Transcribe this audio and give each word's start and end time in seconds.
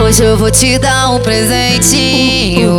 Hoje 0.00 0.22
eu 0.22 0.36
vou 0.36 0.50
te 0.50 0.78
dar 0.78 1.10
um 1.10 1.18
presentinho. 1.18 2.70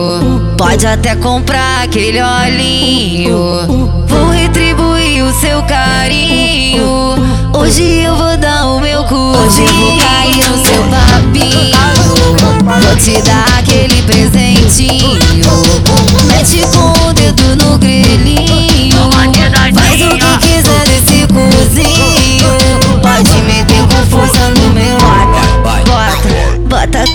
Pode 0.58 0.88
até 0.88 1.16
comprar 1.16 1.83
aquele 1.83 2.21
olhinho. 2.21 4.05
Vou 4.07 4.29
retribuir 4.29 5.24
o 5.24 5.34
seu 5.34 5.62
carinho. 5.63 7.16
Hoje 7.54 8.04
eu 8.04 8.16
vou 8.16 8.38
dar 8.38 8.68
o 8.68 8.79
meu 8.79 9.04
cu. 9.04 9.34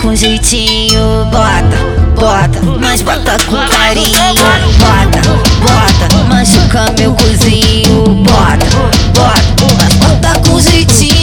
Com 0.05 0.14
jeitinho, 0.14 1.24
bota, 1.30 1.78
bota, 2.15 2.60
mas 2.78 3.01
bota 3.01 3.38
com 3.47 3.56
carinho, 3.56 4.34
bota, 4.78 5.23
bota, 5.61 6.24
machuca 6.28 6.92
meu 6.98 7.15
cozinho, 7.15 8.23
bota, 8.23 8.66
bota, 9.14 9.75
mas 9.78 9.95
bota 9.95 10.38
com 10.47 10.61
jeitinho. 10.61 11.14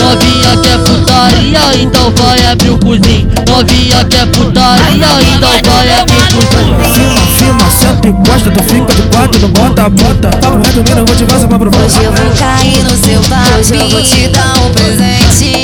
Novinha 0.00 0.56
quer 0.62 0.78
putaria, 0.78 1.82
então 1.82 2.10
vai 2.16 2.46
abrir 2.46 2.70
o 2.70 2.78
cozinho. 2.78 3.30
Novinha 3.46 4.04
quer 4.06 4.26
putaria, 4.28 5.06
então 5.36 5.50
vai 5.70 6.00
abrir 6.00 6.16
o 6.16 6.46
cozinho. 6.46 6.94
Cima, 6.94 7.20
cima, 7.36 7.70
senta 7.70 8.08
e 8.08 8.12
gosta, 8.12 8.50
tu 8.50 8.62
fica 8.62 8.94
de 8.94 9.02
quatro, 9.14 9.40
não 9.42 9.48
bota, 9.50 9.90
bota. 9.90 10.28
Papo 10.38 10.56
reto, 10.56 10.82
mina, 10.88 11.04
vou 11.04 11.14
te 11.14 11.24
vazar 11.24 11.48
pra 11.48 11.58
provar. 11.58 11.84
Hoje 11.84 12.02
eu 12.02 12.12
vou 12.12 12.30
cair 12.38 12.82
no 12.82 12.96
seu 12.96 13.20
bar, 13.28 13.46
hoje 13.58 13.74
eu 13.76 13.90
vou 13.90 14.02
te 14.02 14.28
dar 14.28 14.56
um 14.56 14.72
presentinho. 14.72 15.63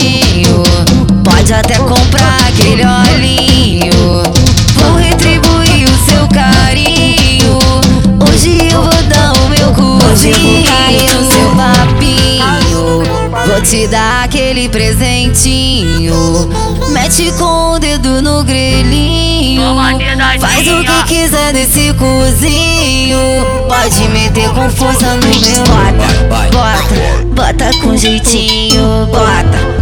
Vou 13.61 13.66
te 13.66 13.87
dar 13.89 14.25
aquele 14.25 14.71
presentinho. 14.71 16.49
Mete 16.93 17.30
com 17.33 17.75
o 17.75 17.79
dedo 17.79 18.23
no 18.23 18.43
grelhinho. 18.43 19.63
Faz 20.41 20.67
o 20.67 20.83
que 20.83 21.05
quiser 21.05 21.52
desse 21.52 21.93
cozinho. 21.93 23.19
Pode 23.69 24.09
meter 24.09 24.49
com 24.55 24.71
força 24.71 25.15
no 25.15 25.27
meu 25.27 25.65
bota, 25.67 26.49
bota, 26.49 27.27
bota 27.35 27.71
com 27.83 27.95
jeitinho. 27.95 29.07
Bota, 29.13 29.80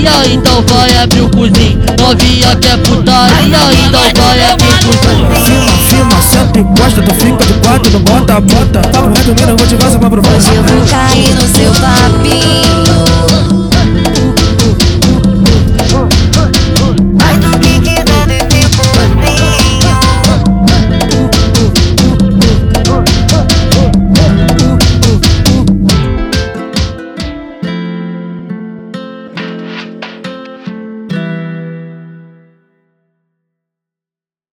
putaria, 0.00 0.34
então 0.34 0.64
vai 0.66 0.96
abrir 0.96 1.20
o 1.20 1.28
cozinho. 1.28 1.80
Novinha 1.98 2.56
quer 2.56 2.78
putaria, 2.78 3.58
então 3.86 4.00
vai 4.14 4.50
abrir 4.50 4.68
o 4.68 4.78
cozinho. 4.78 5.28
Cima, 5.44 5.72
cima, 5.88 6.22
senta 6.22 6.58
e 6.58 6.62
gosta, 6.62 7.02
tu 7.02 7.14
fica 7.14 7.44
de 7.44 7.52
quatro, 7.54 7.92
não 7.92 8.00
bota, 8.00 8.40
bota. 8.40 8.80
Papo 8.88 9.08
reto, 9.08 9.34
mina, 9.40 9.56
vou 9.56 9.66
te 9.66 9.76
vazar 9.76 9.98
pra 9.98 10.10
provar. 10.10 10.34
Hoje 10.34 10.54
eu 10.54 10.62
vou 10.62 10.86
cair 10.86 11.34
no 11.34 11.42
seu 11.42 11.72
papinho. 11.72 12.59